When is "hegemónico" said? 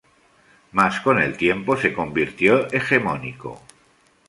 2.71-3.61